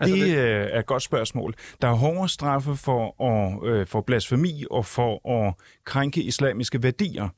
Altså 0.00 0.16
det, 0.16 0.26
det 0.26 0.38
er 0.74 0.78
et 0.78 0.86
godt 0.86 1.02
spørgsmål. 1.02 1.54
Der 1.82 1.88
er 1.88 1.94
hårde 1.94 2.28
straffe 2.28 2.76
for, 2.76 3.24
at, 3.24 3.68
øh, 3.68 3.86
for 3.86 4.00
blasfemi 4.00 4.64
og 4.70 4.86
for 4.86 5.30
at 5.30 5.54
krænke 5.84 6.22
islamiske 6.22 6.82
værdier. 6.82 7.28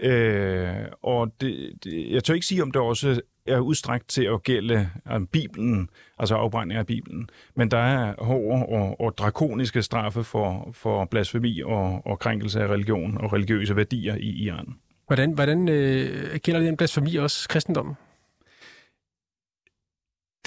Øh, 0.00 0.74
og 1.02 1.32
det, 1.40 1.72
det, 1.84 2.10
jeg 2.10 2.24
tør 2.24 2.34
ikke 2.34 2.46
sige, 2.46 2.62
om 2.62 2.70
det 2.70 2.82
også 2.82 3.20
er 3.46 3.58
udstrækt 3.58 4.08
til 4.08 4.24
at 4.24 4.42
gælde 4.42 4.90
um, 5.16 5.26
Bibelen, 5.26 5.90
altså 6.18 6.34
afbrænding 6.34 6.78
af 6.78 6.86
Bibelen. 6.86 7.28
Men 7.56 7.70
der 7.70 7.78
er 7.78 8.14
hårde 8.18 8.66
og, 8.66 9.00
og 9.00 9.18
drakoniske 9.18 9.82
straffe 9.82 10.24
for, 10.24 10.70
for 10.72 11.04
blasfemi 11.04 11.60
og, 11.64 12.06
og 12.06 12.18
krænkelse 12.18 12.60
af 12.60 12.66
religion 12.66 13.18
og 13.18 13.32
religiøse 13.32 13.76
værdier 13.76 14.14
i 14.14 14.28
Iran. 14.28 14.74
Hvordan, 15.06 15.32
hvordan 15.32 15.68
øh, 15.68 16.38
gælder 16.42 16.60
den 16.60 16.76
blasfemi 16.76 17.16
også 17.16 17.48
kristendommen? 17.48 17.94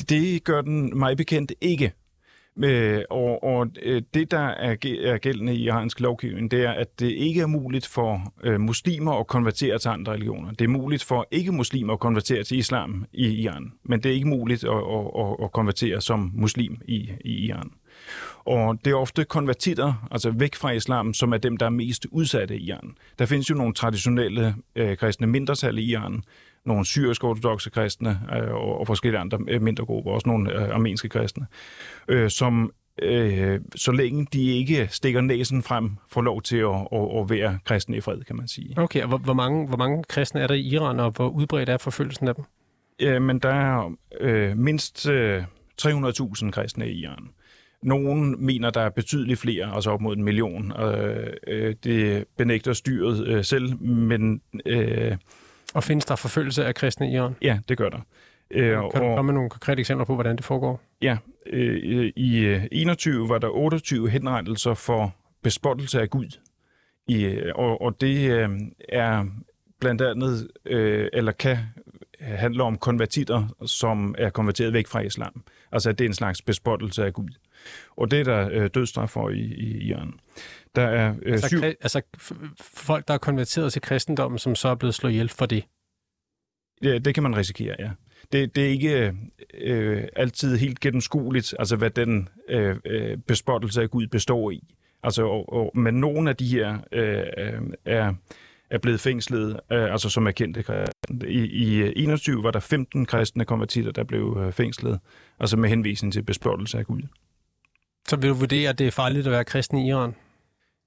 Det 0.10 0.44
gør 0.44 0.62
den 0.62 1.00
mig 1.00 1.18
bekendt 1.18 1.54
ikke. 1.62 1.94
Øh, 2.64 3.02
og, 3.10 3.44
og 3.44 3.68
øh, 3.82 4.02
det, 4.14 4.32
der 4.32 4.40
er, 4.40 4.76
er 5.04 5.18
gældende 5.18 5.56
i 5.56 5.64
iransk 5.64 6.00
lovgivning, 6.00 6.52
det 6.52 6.64
er, 6.64 6.72
at 6.72 7.00
det 7.00 7.12
ikke 7.12 7.42
er 7.42 7.46
muligt 7.46 7.88
for 7.88 8.34
øh, 8.44 8.60
muslimer 8.60 9.12
at 9.12 9.28
konvertere 9.28 9.80
til 9.80 9.90
andre 9.90 10.12
religioner. 10.14 10.52
Det 10.52 10.66
er 10.66 10.70
muligt 10.70 11.04
for 11.04 11.28
ikke-muslimer 11.32 11.94
at 11.94 12.00
konvertere 12.00 12.44
til 12.44 12.58
islam 12.58 13.06
i 13.14 13.28
Iran, 13.28 13.72
men 13.84 14.04
det 14.04 14.10
er 14.10 14.14
ikke 14.14 14.28
muligt 14.28 14.64
at, 14.64 14.70
at, 14.72 15.36
at 15.44 15.52
konvertere 15.52 16.02
som 16.02 16.32
muslim 16.34 16.78
i, 16.88 17.10
i 17.26 17.32
Iran. 17.46 17.72
Og 18.46 18.86
det 18.86 18.92
er 18.92 18.96
ofte 18.96 19.26
konvertitter, 19.26 20.08
altså 20.12 20.32
væk 20.32 20.56
fra 20.56 20.72
islam, 20.72 21.14
som 21.14 21.34
er 21.34 21.38
dem, 21.38 21.58
der 21.58 21.66
er 21.66 21.70
mest 21.70 22.06
udsatte 22.12 22.58
i 22.58 22.64
Iran. 22.64 22.98
Der 23.20 23.26
findes 23.26 23.50
jo 23.50 23.56
nogle 23.56 23.74
traditionelle 23.74 24.56
øh, 24.76 24.98
kristne 24.98 25.28
mindretal 25.28 25.78
i 25.78 25.82
Iran, 25.82 26.24
nogle 26.66 26.86
syriske 26.86 27.28
ortodoxe 27.28 27.70
kristne 27.70 28.20
øh, 28.36 28.54
og, 28.54 28.80
og 28.80 28.88
forskellige 28.88 29.20
andre 29.20 29.40
øh, 29.48 29.62
mindre 29.62 29.86
grupper, 29.86 30.12
også 30.12 30.30
nogle 30.30 30.54
øh, 30.54 30.76
armenske 30.76 31.10
kristne, 31.10 31.46
øh, 32.08 32.30
som 32.30 32.72
øh, 33.02 33.60
så 33.76 33.92
længe 33.92 34.28
de 34.34 34.52
ikke 34.52 34.88
stikker 34.92 35.22
næsen 35.22 35.64
frem, 35.64 35.92
får 36.10 36.22
lov 36.22 36.42
til 36.42 36.58
at, 36.58 36.88
at, 36.92 37.20
at 37.20 37.30
være 37.30 37.60
kristne 37.66 37.98
i 37.98 38.02
fred, 38.02 38.22
kan 38.24 38.36
man 38.36 38.48
sige. 38.48 38.74
Okay, 38.78 39.02
og 39.02 39.08
hvor, 39.08 39.18
hvor, 39.18 39.34
mange, 39.34 39.68
hvor 39.68 39.78
mange 39.78 40.04
kristne 40.04 40.42
er 40.42 40.48
der 40.48 40.56
i 40.56 40.62
Iran, 40.62 41.00
og 41.00 41.12
hvor 41.12 41.28
udbredt 41.28 41.70
er 41.70 41.78
forfølgelsen 41.78 42.28
af 42.28 42.36
dem? 42.36 42.44
Ja, 43.00 43.20
men 43.20 43.40
der 43.40 43.50
er 43.50 43.92
øh, 44.20 44.58
mindst 44.58 45.10
øh, 45.10 45.44
300.000 45.82 46.52
kristne 46.52 46.90
i 46.90 47.02
Iran. 47.02 47.30
Nogen 47.84 48.46
mener, 48.46 48.70
der 48.70 48.82
er 48.82 48.90
betydeligt 48.90 49.40
flere, 49.40 49.76
altså 49.76 49.92
op 49.92 50.02
mod 50.02 50.16
en 50.16 50.24
million. 50.24 50.74
Øh, 50.82 51.34
øh, 51.48 51.76
det 51.84 52.26
benægter 52.38 52.74
styret 52.74 53.28
øh, 53.28 53.44
selv, 53.44 53.82
men... 53.82 54.42
Øh, 54.66 55.18
og 55.76 55.84
findes 55.84 56.06
der 56.06 56.16
forfølgelse 56.16 56.66
af 56.66 56.76
kristne 56.76 57.12
i 57.12 57.16
Iran? 57.16 57.36
Ja, 57.42 57.60
det 57.70 57.78
gør 57.78 57.90
der. 57.90 58.00
Øh, 58.52 58.70
kan 58.70 58.82
du 58.82 59.16
komme 59.16 59.24
med 59.24 59.34
nogle 59.34 59.50
konkrete 59.50 59.80
eksempler 59.80 60.06
på, 60.06 60.14
hvordan 60.14 60.36
det 60.36 60.46
foregår? 60.46 60.82
Ja, 61.02 61.18
øh, 61.46 62.12
i 62.16 62.60
21 62.72 63.24
øh, 63.24 63.30
var 63.30 63.38
der 63.38 63.48
28 63.50 64.10
henrettelser 64.10 64.74
for 64.74 65.16
bespottelse 65.44 66.02
af 66.02 66.10
Gud. 66.10 66.40
I, 67.08 67.24
øh, 67.24 67.52
og, 67.56 67.82
og 67.82 68.02
det 68.02 68.32
øh, 68.32 68.50
er 68.90 69.26
blandt 69.80 70.02
andet, 70.02 70.48
øh, 70.66 71.10
eller 71.14 71.32
kan 71.32 71.58
handle 72.20 72.64
om 72.64 72.78
konvertitter, 72.78 73.48
som 73.66 74.16
er 74.18 74.30
konverteret 74.30 74.74
væk 74.74 74.88
fra 74.88 75.00
islam. 75.00 75.44
Altså, 75.72 75.92
det 75.92 76.06
er 76.06 76.10
en 76.10 76.14
slags 76.14 76.42
bespottelse 76.42 77.06
af 77.06 77.14
Gud. 77.14 77.30
Og 77.98 78.12
det 78.12 78.20
er 78.20 78.24
der 78.24 78.50
øh, 78.52 78.70
dødsstraf 78.74 79.10
for 79.10 79.30
i, 79.30 79.40
i 79.40 79.88
Iran. 79.88 80.14
Der 80.76 80.82
er 80.82 81.16
øh, 81.22 81.34
altså, 81.34 81.48
syv... 81.48 81.64
altså 81.64 82.02
folk, 82.62 83.08
der 83.08 83.14
er 83.14 83.18
konverteret 83.18 83.74
til 83.74 83.82
kristendommen, 83.82 84.38
som 84.38 84.56
så 84.56 84.68
er 84.68 84.76
blevet 84.76 84.96
slået 84.96 85.12
ihjel 85.12 85.30
for 85.30 85.46
det? 85.46 85.64
Ja, 86.84 86.98
det 86.98 87.14
kan 87.14 87.24
man 87.24 87.38
risikere, 87.38 87.76
ja. 87.80 87.90
Det, 88.32 88.56
det 88.56 88.66
er 88.66 88.70
ikke 88.70 89.14
øh, 89.54 90.08
altid 90.16 90.58
helt 90.58 90.80
gennemskueligt, 90.80 91.54
altså 91.60 91.76
hvad 91.76 91.90
den 91.90 92.30
øh, 92.50 92.76
øh, 92.86 93.18
bespottelse 93.18 93.82
af 93.82 93.90
Gud 93.90 94.08
består 94.08 94.52
i. 94.52 94.76
Altså, 95.04 95.24
og, 95.24 95.54
og, 95.54 95.72
men 95.78 95.94
nogle 95.94 96.30
af 96.30 96.36
de 96.36 96.48
her 96.48 96.78
øh, 96.92 97.62
er, 97.86 98.14
er 98.70 98.78
blevet 98.78 99.00
fængslet, 99.00 99.60
øh, 99.72 99.92
altså 99.92 100.10
som 100.10 100.28
er 100.28 100.32
kendte 100.32 100.64
I, 101.28 101.40
I 101.40 101.94
21 102.04 102.44
var 102.44 102.52
der 102.52 102.60
15 102.60 103.06
kristne 103.06 103.46
konvertitter, 103.46 103.92
der 103.92 104.04
blev 104.04 104.38
øh, 104.42 104.52
fængslet, 104.52 105.00
altså 105.40 105.58
med 105.58 105.70
henvisning 105.70 106.14
til 106.14 106.24
bespottelse 106.24 106.78
af 106.78 106.86
Gud. 106.86 107.02
Så 108.08 108.16
vil 108.16 108.30
du 108.30 108.36
vurdere, 108.36 108.70
at 108.70 108.80
det 108.80 108.88
er 108.88 108.92
farligt 108.92 109.28
at 109.28 109.32
være 109.32 109.44
kristen 109.44 109.78
i 109.78 109.90
Iran? 109.90 110.16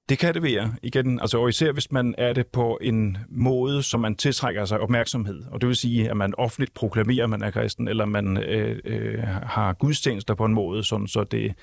Det 0.09 0.19
kan 0.19 0.33
det 0.33 0.43
være, 0.43 0.75
igen, 0.83 1.19
altså, 1.19 1.37
og 1.37 1.49
især 1.49 1.71
hvis 1.71 1.91
man 1.91 2.15
er 2.17 2.33
det 2.33 2.47
på 2.47 2.77
en 2.81 3.17
måde, 3.29 3.83
som 3.83 3.99
man 3.99 4.15
tiltrækker 4.15 4.65
sig 4.65 4.79
opmærksomhed. 4.79 5.43
Og 5.51 5.61
det 5.61 5.67
vil 5.67 5.75
sige, 5.75 6.09
at 6.09 6.17
man 6.17 6.33
offentligt 6.37 6.73
proklamerer, 6.73 7.23
at 7.23 7.29
man 7.29 7.41
er 7.41 7.51
kristen, 7.51 7.87
eller 7.87 8.05
man 8.05 8.37
øh, 8.37 8.79
øh, 8.85 9.23
har 9.23 9.73
gudstjenester 9.73 10.33
på 10.33 10.45
en 10.45 10.53
måde, 10.53 10.83
sådan, 10.83 11.07
så 11.07 11.23
det 11.23 11.53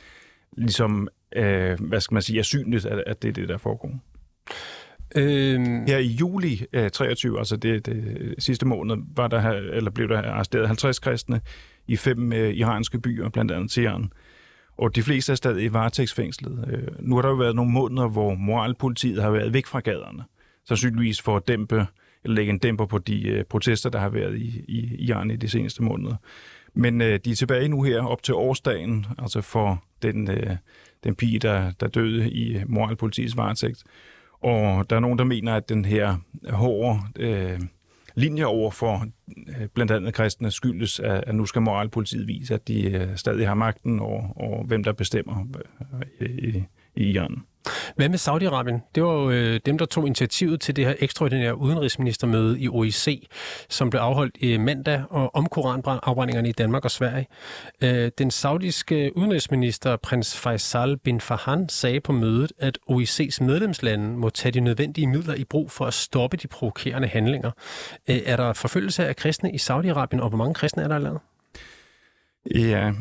ligesom, 0.56 1.08
øh, 1.36 1.80
hvad 1.80 2.00
skal 2.00 2.14
man 2.14 2.22
sige, 2.22 2.38
er 2.38 2.42
synligt, 2.42 2.86
at, 2.86 3.04
at 3.06 3.22
det 3.22 3.28
er 3.28 3.32
det, 3.32 3.48
der 3.48 3.58
foregår. 3.58 4.00
Øhm... 5.16 5.86
Her 5.86 5.98
i 5.98 6.06
juli 6.06 6.64
øh, 6.72 6.90
23, 6.90 7.38
altså 7.38 7.56
det, 7.56 7.86
det 7.86 8.34
sidste 8.38 8.66
måned, 8.66 8.96
var 9.16 9.28
der, 9.28 9.50
eller 9.50 9.90
blev 9.90 10.08
der 10.08 10.22
arresteret 10.22 10.66
50 10.66 10.98
kristne 10.98 11.40
i 11.86 11.96
fem 11.96 12.32
øh, 12.32 12.54
iranske 12.54 13.00
byer, 13.00 13.28
blandt 13.28 13.52
andet 13.52 13.70
Teheran. 13.70 14.10
Og 14.78 14.96
de 14.96 15.02
fleste 15.02 15.32
er 15.32 15.36
stadig 15.36 15.72
varetægtsfængslet. 15.72 16.68
Øh, 16.68 16.88
nu 17.00 17.14
har 17.14 17.22
der 17.22 17.28
jo 17.28 17.34
været 17.34 17.56
nogle 17.56 17.72
måneder, 17.72 18.08
hvor 18.08 18.34
moralpolitiet 18.34 19.22
har 19.22 19.30
været 19.30 19.52
væk 19.52 19.66
fra 19.66 19.80
gaderne. 19.80 20.24
Sandsynligvis 20.64 21.22
for 21.22 21.36
at 21.36 21.48
dæmpe, 21.48 21.86
eller 22.24 22.34
lægge 22.34 22.50
en 22.50 22.58
dæmper 22.58 22.86
på 22.86 22.98
de 22.98 23.28
øh, 23.28 23.44
protester, 23.44 23.90
der 23.90 23.98
har 23.98 24.08
været 24.08 24.38
i, 24.38 24.64
i 24.68 24.96
Iran 24.98 25.30
i 25.30 25.36
de 25.36 25.48
seneste 25.48 25.82
måneder. 25.82 26.16
Men 26.74 27.00
øh, 27.00 27.20
de 27.24 27.30
er 27.30 27.34
tilbage 27.34 27.68
nu 27.68 27.82
her 27.82 28.02
op 28.02 28.22
til 28.22 28.34
årsdagen, 28.34 29.06
altså 29.18 29.40
for 29.40 29.84
den, 30.02 30.30
øh, 30.30 30.56
den 31.04 31.14
pige, 31.14 31.38
der, 31.38 31.70
der 31.80 31.88
døde 31.88 32.30
i 32.30 32.62
moralpolitiets 32.66 33.36
varetægt. 33.36 33.84
Og 34.40 34.90
der 34.90 34.96
er 34.96 35.00
nogen, 35.00 35.18
der 35.18 35.24
mener, 35.24 35.54
at 35.54 35.68
den 35.68 35.84
her 35.84 36.16
hårde 36.50 37.00
øh, 37.18 37.60
linje 38.14 38.44
over 38.44 38.70
for 38.70 39.06
øh, 39.48 39.68
blandt 39.74 39.92
andet 39.92 40.14
kristne 40.14 40.50
skyldes, 40.50 41.00
at, 41.00 41.24
at 41.26 41.34
nu 41.34 41.46
skal 41.46 41.62
moralpolitiet 41.62 42.28
vise, 42.28 42.54
at 42.54 42.68
de 42.68 42.90
øh, 42.90 43.16
stadig 43.16 43.48
har 43.48 43.54
magten 43.54 44.00
over, 44.00 44.40
over 44.40 44.64
hvem 44.64 44.84
der 44.84 44.92
bestemmer 44.92 45.46
øh, 46.20 46.28
i, 46.30 46.64
i 46.96 47.10
Iran. 47.10 47.42
Hvad 47.96 48.08
med 48.08 48.18
Saudi-Arabien? 48.18 48.90
Det 48.94 49.02
var 49.02 49.12
jo 49.12 49.30
øh, 49.30 49.60
dem, 49.66 49.78
der 49.78 49.84
tog 49.84 50.06
initiativet 50.06 50.60
til 50.60 50.76
det 50.76 50.86
her 50.86 50.94
ekstraordinære 50.98 51.58
udenrigsministermøde 51.58 52.60
i 52.60 52.68
OIC, 52.68 53.28
som 53.68 53.90
blev 53.90 54.00
afholdt 54.00 54.36
i 54.40 54.56
mandag 54.56 55.02
og 55.10 55.34
om 55.34 55.46
koranafbrændingerne 55.46 56.48
i 56.48 56.52
Danmark 56.52 56.84
og 56.84 56.90
Sverige. 56.90 57.26
Øh, 57.82 58.10
den 58.18 58.30
saudiske 58.30 59.16
udenrigsminister, 59.16 59.96
prins 59.96 60.38
Faisal 60.38 60.96
bin 60.98 61.20
Farhan, 61.20 61.68
sagde 61.68 62.00
på 62.00 62.12
mødet, 62.12 62.52
at 62.58 62.78
OIC's 62.90 63.44
medlemslande 63.44 64.16
må 64.16 64.30
tage 64.30 64.52
de 64.52 64.60
nødvendige 64.60 65.06
midler 65.06 65.34
i 65.34 65.44
brug 65.44 65.70
for 65.70 65.84
at 65.84 65.94
stoppe 65.94 66.36
de 66.36 66.48
provokerende 66.48 67.08
handlinger. 67.08 67.50
Øh, 68.08 68.20
er 68.24 68.36
der 68.36 68.52
forfølgelse 68.52 69.06
af 69.06 69.16
kristne 69.16 69.52
i 69.52 69.56
Saudi-Arabien, 69.56 70.20
og 70.20 70.28
hvor 70.28 70.38
mange 70.38 70.54
kristne 70.54 70.82
er 70.82 70.88
der 70.88 70.96
i 70.96 71.02
landet? 71.02 71.20
Ja, 72.56 72.92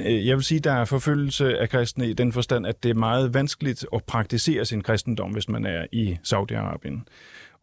øh, 0.00 0.26
jeg 0.26 0.36
vil 0.36 0.44
sige, 0.44 0.60
der 0.60 0.72
er 0.72 0.84
forfølgelse 0.84 1.58
af 1.58 1.68
kristne 1.68 2.10
i 2.10 2.12
den 2.12 2.32
forstand, 2.32 2.66
at 2.66 2.82
det 2.82 2.90
er 2.90 2.94
meget 2.94 3.34
vanskeligt 3.34 3.86
at 3.94 4.04
praktisere 4.04 4.64
sin 4.64 4.82
kristendom, 4.82 5.30
hvis 5.30 5.48
man 5.48 5.66
er 5.66 5.86
i 5.92 6.18
Saudi-Arabien. 6.22 7.04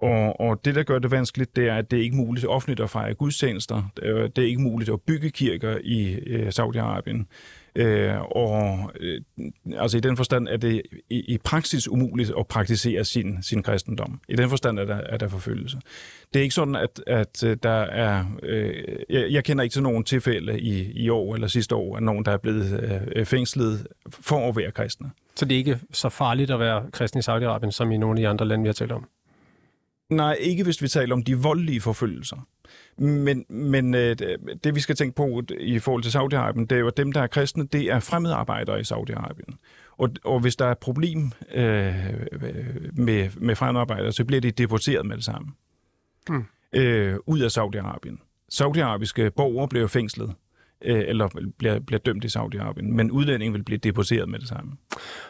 Og, 0.02 0.40
og 0.40 0.66
det, 0.66 0.76
der 0.76 0.84
gør 0.84 1.00
det 1.00 1.12
vanskeligt, 1.12 1.56
det 1.56 1.68
er, 1.68 1.76
at 1.76 1.92
det 1.92 2.00
er 2.00 2.04
ikke 2.04 2.16
muligt 2.16 2.46
offentligt 2.46 2.80
at 2.80 2.90
fejre 2.90 3.14
gudstjenester. 3.14 3.92
Øh, 4.02 4.30
det 4.36 4.38
er 4.38 4.48
ikke 4.48 4.62
muligt 4.62 4.90
at 4.90 5.02
bygge 5.02 5.30
kirker 5.30 5.78
i 5.84 6.14
øh, 6.14 6.48
Saudi-Arabien. 6.48 7.26
Øh, 7.76 8.22
og 8.22 8.92
øh, 9.00 9.22
altså 9.78 9.98
i 9.98 10.00
den 10.00 10.18
forstand 10.18 10.48
er 10.48 10.58
det 10.58 10.82
i, 11.10 11.20
i 11.20 11.38
praksis 11.38 11.88
umuligt 11.88 12.32
at 12.40 12.48
praktisere 12.48 13.06
sin, 13.06 13.44
sin 13.44 13.64
kristendom. 13.64 14.20
I 14.30 14.36
den 14.36 14.50
forstand 14.50 14.80
er 14.80 14.86
der, 14.86 14.96
er 14.96 15.18
der 15.18 15.28
forfølgelse. 15.28 15.78
Det 16.34 16.40
er 16.40 16.44
ikke 16.44 16.56
sådan, 16.56 16.76
at, 16.76 17.04
at 17.08 17.44
øh, 17.44 17.58
der 17.64 17.80
er... 17.80 18.26
Øh, 18.44 18.74
jeg, 19.10 19.32
jeg 19.32 19.44
kender 19.44 19.64
ikke 19.64 19.74
til 19.74 19.84
nogen 19.84 20.04
tilfælde 20.04 20.60
i, 20.60 20.92
i 20.92 21.10
år 21.10 21.36
eller 21.36 21.48
sidste 21.48 21.76
år, 21.76 21.98
at 21.98 22.04
nogen, 22.04 22.26
der 22.26 22.32
er 22.32 22.38
blevet 22.38 23.00
øh, 23.16 23.26
fængslet 23.26 23.88
for 24.10 24.50
at 24.50 24.56
være 24.56 24.72
kristne. 24.72 25.12
Så 25.36 25.46
det 25.46 25.56
er 25.56 25.60
ikke 25.60 25.80
så 25.92 26.10
farligt 26.10 26.52
at 26.52 26.60
være 26.60 26.84
kristen 26.92 27.20
i 27.20 27.24
Saudi-Arabien, 27.24 27.72
som 27.72 27.92
i 27.92 27.98
nogle 27.98 28.20
af 28.20 28.24
de 28.24 28.28
andre 28.28 28.48
lande, 28.48 28.64
vi 28.64 28.68
har 28.68 28.74
talt 28.74 28.92
om? 28.92 29.08
Nej, 30.12 30.38
ikke 30.40 30.64
hvis 30.64 30.82
vi 30.82 30.88
taler 30.88 31.16
om 31.16 31.24
de 31.24 31.38
voldelige 31.38 31.82
forfølgelser. 31.82 32.48
Men, 32.98 33.46
men 33.50 33.94
øh, 33.94 34.16
det, 34.64 34.76
vi 34.76 34.80
skal 34.80 34.96
tænke 34.96 35.16
på 35.16 35.42
i 35.60 35.80
forhold 35.80 36.04
til 36.04 36.10
Saudi-Arabien, 36.10 36.66
det 36.66 36.72
er 36.72 36.80
jo, 36.80 36.88
at 36.88 36.98
dem, 36.98 37.12
der 37.12 37.22
er 37.22 37.28
kristne, 37.28 37.68
det 37.68 37.82
er 37.92 38.00
fremmedarbejdere 38.00 38.80
i 38.80 38.84
Saudi-Arabien. 38.84 39.56
Og, 39.98 40.10
og 40.24 40.40
hvis 40.40 40.56
der 40.56 40.66
er 40.66 40.72
et 40.72 40.78
problem 40.78 41.32
øh, 41.54 41.96
med, 42.94 43.30
med 43.38 43.56
fremmedarbejdere, 43.56 44.12
så 44.12 44.26
bliver 44.26 44.42
de 44.42 44.52
deporteret 44.52 45.06
med 45.06 45.16
det 45.16 45.26
samme. 45.26 45.52
Hmm. 46.28 46.46
Øh, 46.74 47.16
ud 47.26 47.40
af 47.40 47.58
Saudi-Arabien. 47.58 48.18
Saudi-arabiske 48.50 49.32
borgere 49.32 49.68
bliver 49.68 49.88
fængslet 49.88 50.34
øh, 50.82 51.04
eller 51.08 51.50
bliver, 51.58 51.80
bliver 51.80 52.00
dømt 52.00 52.24
i 52.24 52.28
Saudi-Arabien, 52.28 52.94
men 52.94 53.12
udlændingen 53.12 53.54
vil 53.54 53.64
blive 53.64 53.78
deporteret 53.78 54.30
med 54.30 54.40
det 54.40 54.48
samme. 54.48 54.72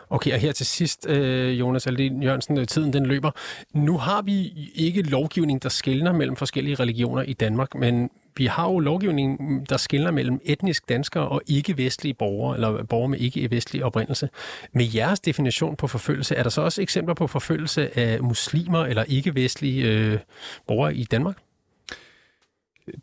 Okay, 0.09 0.33
og 0.33 0.39
her 0.39 0.51
til 0.51 0.65
sidst, 0.65 1.09
øh, 1.09 1.59
Jonas 1.59 1.87
Aldin 1.87 2.23
Jørgensen, 2.23 2.57
øh, 2.57 2.67
tiden 2.67 2.93
den 2.93 3.05
løber. 3.05 3.31
Nu 3.73 3.97
har 3.97 4.21
vi 4.21 4.53
ikke 4.75 5.01
lovgivning, 5.01 5.63
der 5.63 5.69
skældner 5.69 6.13
mellem 6.13 6.35
forskellige 6.35 6.75
religioner 6.75 7.21
i 7.23 7.33
Danmark, 7.33 7.75
men 7.75 8.09
vi 8.37 8.45
har 8.45 8.67
jo 8.67 8.79
lovgivning, 8.79 9.39
der 9.69 9.77
skiller 9.77 10.11
mellem 10.11 10.39
etnisk 10.45 10.89
danskere 10.89 11.27
og 11.27 11.41
ikke-vestlige 11.47 12.13
borgere, 12.13 12.55
eller 12.55 12.83
borgere 12.83 13.09
med 13.09 13.19
ikke-vestlig 13.19 13.83
oprindelse. 13.83 14.29
Med 14.73 14.85
jeres 14.95 15.19
definition 15.19 15.75
på 15.75 15.87
forfølgelse, 15.87 16.35
er 16.35 16.43
der 16.43 16.49
så 16.49 16.61
også 16.61 16.81
eksempler 16.81 17.13
på 17.13 17.27
forfølgelse 17.27 17.99
af 17.99 18.23
muslimer 18.23 18.85
eller 18.85 19.03
ikke-vestlige 19.07 19.87
øh, 19.87 20.19
borgere 20.67 20.95
i 20.95 21.03
Danmark? 21.03 21.37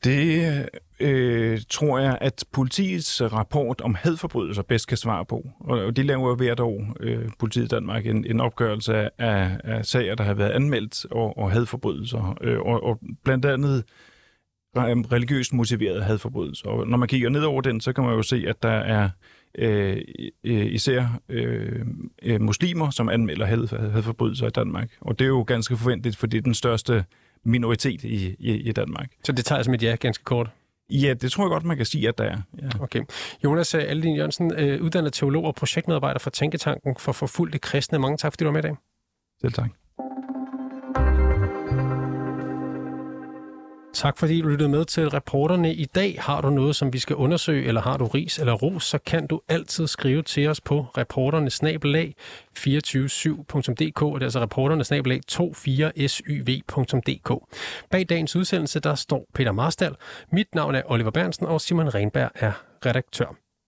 Det 0.05 0.69
øh, 1.01 1.61
tror 1.71 1.99
jeg, 1.99 2.19
at 2.21 2.45
politiets 2.53 3.23
rapport 3.23 3.81
om 3.81 3.95
hadforbrydelser 3.95 4.63
bedst 4.63 4.89
kan 4.89 4.97
svare 4.97 5.25
på. 5.25 5.51
Og 5.61 5.97
de 5.97 6.03
laver 6.03 6.37
hvert 6.37 6.61
år, 6.61 6.97
øh, 7.01 7.29
politiet 7.39 7.65
i 7.65 7.69
Danmark, 7.69 8.07
en, 8.07 8.25
en 8.25 8.41
opgørelse 8.41 8.95
af, 9.21 9.59
af 9.65 9.87
sager, 9.87 10.15
der 10.15 10.25
har 10.25 10.35
været 10.35 10.51
anmeldt 10.51 11.07
og, 11.11 11.39
og 11.39 11.53
hadforbrydelser. 11.53 12.39
Øh, 12.41 12.61
og, 12.61 12.83
og 12.83 13.01
blandt 13.25 13.45
andet 13.45 13.85
øh, 14.77 14.83
religiøst 14.83 15.53
motiverede 15.53 16.03
hadforbrydelser. 16.03 16.69
Og 16.69 16.89
når 16.89 16.97
man 16.99 17.09
kigger 17.09 17.29
ned 17.29 17.43
over 17.43 17.61
den, 17.61 17.81
så 17.81 17.93
kan 17.93 18.05
man 18.05 18.15
jo 18.15 18.23
se, 18.23 18.45
at 18.49 18.63
der 18.63 18.69
er 18.69 19.11
øh, 19.59 19.97
især 20.45 21.21
øh, 21.29 21.87
øh, 22.23 22.41
muslimer, 22.41 22.91
som 22.91 23.09
anmelder 23.09 23.47
had, 23.47 23.91
hadforbrydelser 23.93 24.47
i 24.47 24.51
Danmark. 24.51 24.91
Og 25.01 25.19
det 25.19 25.25
er 25.25 25.29
jo 25.29 25.45
ganske 25.47 25.77
forventeligt, 25.77 26.17
fordi 26.17 26.41
den 26.41 26.55
største 26.55 27.05
minoritet 27.49 28.05
i, 28.05 28.37
i, 28.39 28.53
i 28.53 28.73
Danmark. 28.73 29.11
Så 29.25 29.33
det 29.33 29.45
tager 29.45 29.63
som 29.63 29.75
et 29.75 29.83
ja 29.83 29.97
ganske 30.01 30.25
kort? 30.25 30.51
Ja, 30.91 31.15
det 31.15 31.33
tror 31.33 31.45
jeg 31.45 31.51
godt, 31.51 31.65
man 31.65 31.77
kan 31.77 31.87
sige, 31.87 32.09
at 32.09 32.19
der 32.19 32.25
er. 32.25 32.41
Ja. 32.63 32.69
Okay. 32.81 33.03
Jonas 33.45 33.75
Aldin 33.75 34.17
Jørgensen, 34.17 34.53
øh, 34.55 34.83
uddannet 34.83 35.13
teolog 35.13 35.45
og 35.45 35.55
projektmedarbejder 35.55 36.19
for 36.19 36.31
Tænketanken 36.31 36.97
for 36.99 37.13
Forfulgte 37.13 37.59
Kristne. 37.59 37.99
Mange 37.99 38.17
tak, 38.17 38.33
fordi 38.33 38.45
du 38.45 38.49
var 38.49 38.53
med 38.53 38.65
i 38.65 38.67
dag. 38.67 38.77
Selv 39.41 39.53
tak. 39.53 39.71
Tak 43.99 44.19
fordi 44.19 44.41
du 44.41 44.49
lyttede 44.49 44.69
med 44.69 44.85
til 44.85 45.11
reporterne 45.11 45.75
i 45.75 45.85
dag. 45.85 46.17
Har 46.21 46.41
du 46.41 46.51
noget, 46.51 46.77
som 46.77 46.93
vi 46.93 46.99
skal 46.99 47.17
undersøge, 47.17 47.67
eller 47.67 47.81
har 47.81 47.97
du 47.97 48.07
ris 48.07 48.39
eller 48.39 48.53
ros, 48.53 48.85
så 48.85 48.99
kan 49.07 49.27
du 49.27 49.41
altid 49.49 49.87
skrive 49.87 50.23
til 50.23 50.49
os 50.49 50.61
på 50.61 50.87
reporternesnabelag 50.99 52.15
247.dk, 52.59 54.03
og 54.03 54.15
det 54.15 54.23
er 54.23 54.27
altså 54.27 54.41
reporternesnabelag 54.41 55.21
24syv.dk. 55.33 57.57
Bag 57.91 58.09
dagens 58.09 58.37
udsendelse, 58.37 58.81
der 58.81 58.95
står 58.95 59.27
Peter 59.35 59.53
Marstal. 59.53 59.95
Mit 60.33 60.55
navn 60.55 60.75
er 60.75 60.83
Oliver 60.87 61.11
Bernsen, 61.11 61.47
og 61.47 61.61
Simon 61.61 61.95
Renberg 61.95 62.31
er 62.35 62.53
redaktør. 62.87 63.48